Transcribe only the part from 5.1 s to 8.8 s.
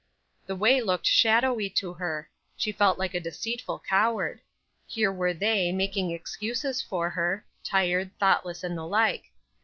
were they, making excuses for her tired, thoughtless, and